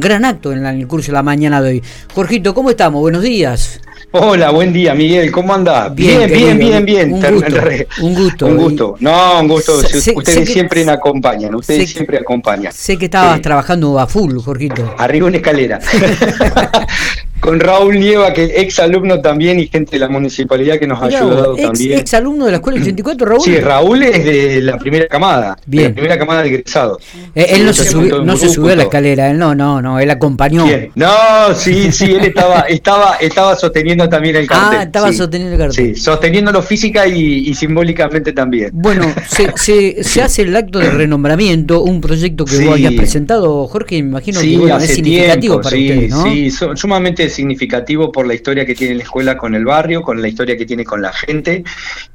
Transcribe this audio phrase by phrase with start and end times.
[0.00, 1.82] gran acto en, el curso de la mañana de hoy.
[2.14, 3.00] Jorgito, ¿cómo estamos?
[3.00, 3.80] Buenos días.
[4.12, 5.32] Hola, buen día, Miguel.
[5.32, 5.88] ¿Cómo anda?
[5.88, 7.12] Bien, bien, bien, bien.
[7.12, 7.60] Un gusto.
[8.00, 8.46] Un gusto.
[8.46, 8.96] Un gusto.
[9.00, 9.78] No, un gusto.
[9.78, 11.54] ustedes siempre me acompañan.
[11.54, 12.72] Ustedes siempre acompañan.
[12.72, 14.94] Sé que estabas trabajando a full, Jorgito.
[14.98, 15.80] Arriba una escalera.
[17.44, 21.02] con Raúl Nieva, que es ex alumno también y gente de la municipalidad que nos
[21.02, 21.98] ha ayudado también.
[21.98, 23.42] ¿Ex alumno de la escuela 84, Raúl?
[23.42, 25.58] Sí, Raúl es de la primera camada.
[25.66, 25.88] Bien.
[25.88, 27.02] la primera camada de egresados.
[27.34, 30.00] Eh, él no, se, subió, no se subió a la escalera, él no, no, no,
[30.00, 30.64] él acompañó.
[30.94, 34.78] No, sí, sí, él estaba, estaba, estaba sosteniendo también el cartel.
[34.78, 35.94] Ah, estaba sosteniendo el cartel.
[35.94, 38.70] Sí, sosteniéndolo física y, simbólicamente también.
[38.72, 39.04] Bueno,
[39.56, 44.08] se, se, hace el acto de renombramiento, un proyecto que vos habías presentado, Jorge, me
[44.08, 46.24] imagino que es significativo para ustedes, ¿no?
[46.24, 50.28] Sí, sumamente significativo por la historia que tiene la escuela con el barrio, con la
[50.28, 51.64] historia que tiene con la gente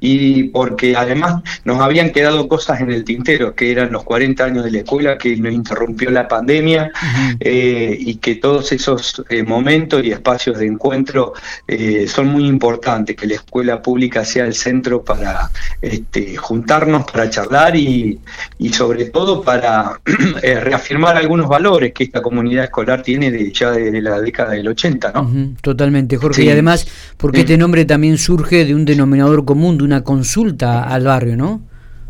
[0.00, 4.64] y porque además nos habían quedado cosas en el tintero, que eran los 40 años
[4.64, 6.90] de la escuela, que nos interrumpió la pandemia
[7.38, 11.34] eh, y que todos esos eh, momentos y espacios de encuentro
[11.68, 15.50] eh, son muy importantes, que la escuela pública sea el centro para
[15.82, 18.18] este, juntarnos, para charlar y,
[18.58, 20.00] y sobre todo para
[20.42, 25.12] reafirmar algunos valores que esta comunidad escolar tiene de, ya desde la década del 80,
[25.12, 25.30] ¿no?
[25.60, 26.44] totalmente, Jorge.
[26.44, 31.02] Y además, porque este nombre también surge de un denominador común, de una consulta al
[31.04, 31.60] barrio, ¿no?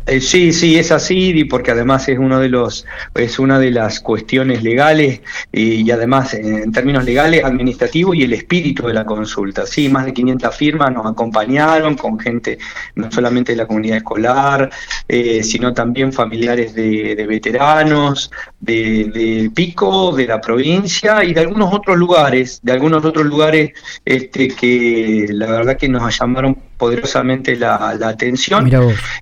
[0.07, 3.99] Eh, sí, sí, es así, porque además es uno de los, es una de las
[3.99, 9.65] cuestiones legales y, además en términos legales, administrativos y el espíritu de la consulta.
[9.65, 12.57] Sí, más de 500 firmas nos acompañaron con gente
[12.95, 14.69] no solamente de la comunidad escolar,
[15.07, 21.97] eh, sino también familiares de, veteranos, de, Pico, de la provincia y de algunos otros
[21.97, 23.71] lugares, de algunos otros lugares
[24.03, 28.67] este, que la verdad que nos llamaron poderosamente la, la atención.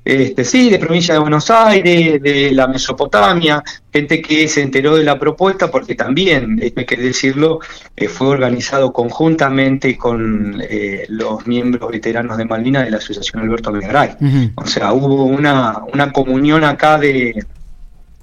[0.05, 5.03] Este, sí, de provincia de Buenos Aires, de la Mesopotamia, gente que se enteró de
[5.03, 7.59] la propuesta porque también, hay que decirlo,
[7.97, 13.73] eh, fue organizado conjuntamente con eh, los miembros veteranos de Malvinas de la Asociación Alberto
[13.73, 14.15] Megaray.
[14.55, 17.43] O sea, hubo una, una comunión acá de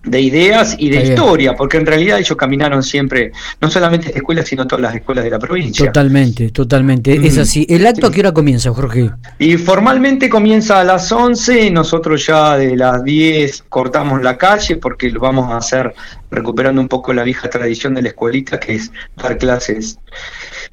[0.07, 4.45] de ideas y de historia, porque en realidad ellos caminaron siempre, no solamente esta escuela,
[4.45, 5.87] sino todas las escuelas de la provincia.
[5.87, 7.67] Totalmente, totalmente, es así.
[7.69, 9.11] ¿El acto a qué hora comienza, Jorge?
[9.39, 15.11] Y formalmente comienza a las 11, nosotros ya de las 10 cortamos la calle porque
[15.11, 15.93] lo vamos a hacer
[16.31, 19.99] recuperando un poco la vieja tradición de la escuelita, que es dar clases.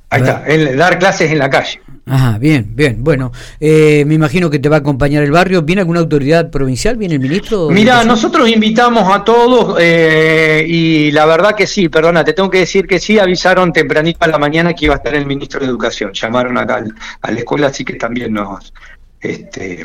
[0.09, 0.45] Ahí está,
[0.75, 1.81] dar clases en la calle.
[2.09, 3.03] Ajá, bien, bien.
[3.03, 5.61] Bueno, eh, me imagino que te va a acompañar el barrio.
[5.63, 6.95] ¿Viene alguna autoridad provincial?
[6.95, 7.69] ¿Viene el ministro?
[7.69, 12.59] Mira, nosotros invitamos a todos eh, y la verdad que sí, perdona, te tengo que
[12.59, 15.65] decir que sí, avisaron tempranito a la mañana que iba a estar el ministro de
[15.65, 16.13] Educación.
[16.13, 16.83] Llamaron acá
[17.21, 18.73] a la escuela, así que también nos...
[19.19, 19.83] Este,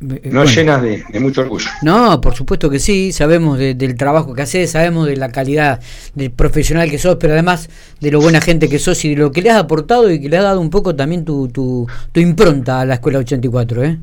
[0.00, 1.68] no llenas de, mucho orgullo.
[1.82, 5.80] No, por supuesto que sí, sabemos del trabajo que haces, sabemos de la calidad
[6.14, 7.68] del profesional que sos, pero además
[8.00, 10.28] de lo buena gente que sos y de lo que le has aportado y que
[10.28, 13.98] le has dado un poco también tu, tu, tu impronta a la Escuela 84, ¿eh?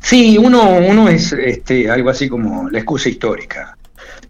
[0.00, 3.76] Sí, uno, uno es este, algo así como la excusa histórica.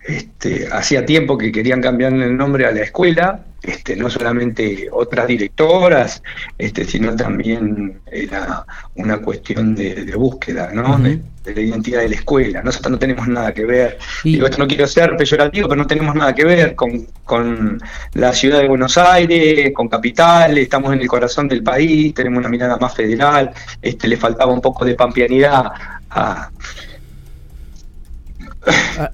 [0.06, 5.26] Este, hacía tiempo que querían cambiarle el nombre a la escuela, este, no solamente otras
[5.28, 6.22] directoras,
[6.58, 8.64] este, sino también era
[8.96, 10.98] una cuestión de, búsqueda ¿no?
[10.98, 12.62] de, la identidad de la escuela.
[12.62, 14.42] Nosotros no tenemos nada que ver, y...
[14.44, 17.80] esto no quiero ser peyorativo, pero no tenemos nada que ver con, con
[18.14, 22.48] la ciudad de Buenos Aires, con Capital, estamos en el corazón del país, tenemos una
[22.48, 25.72] mirada más federal, este, le faltaba un poco de pampianidad
[26.10, 26.50] a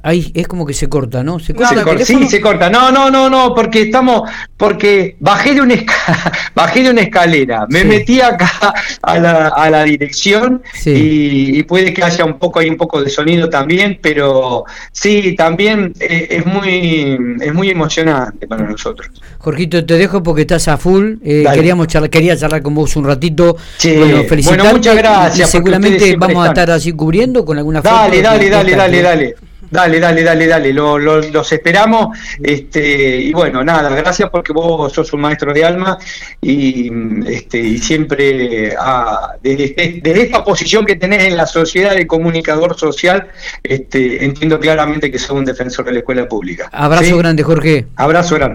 [0.03, 1.39] ahí es como que se corta, ¿no?
[1.39, 2.05] Se corta.
[2.05, 2.71] sí, se corta.
[2.71, 5.75] No, no, no, no, porque estamos, porque bajé de una,
[6.55, 12.03] bajé de una escalera, me metí acá a la, a la dirección y, puede que
[12.03, 17.19] haya un poco, hay un poco de sonido también, pero sí, también eh, es muy,
[17.41, 19.11] es muy emocionante para nosotros.
[19.39, 21.15] Jorgito, te dejo porque estás a full.
[21.23, 23.57] Eh, queríamos charlar, quería charlar con vos un ratito.
[23.83, 25.51] Bueno, bueno, muchas gracias.
[25.51, 29.19] seguramente vamos a estar así cubriendo con alguna Dale, dale, dale, dale, dale.
[29.19, 29.37] Dale,
[29.71, 32.17] dale, dale, dale, lo, los esperamos.
[32.43, 35.99] Este, y bueno, nada, gracias porque vos sos un maestro de alma
[36.41, 36.91] y,
[37.27, 43.29] este, y siempre ah, desde, esta posición que tenés en la sociedad de comunicador social,
[43.63, 46.69] este, entiendo claramente que sos un defensor de la escuela pública.
[46.73, 47.87] Abrazo grande, Jorge.
[47.97, 48.47] Abrazo grande.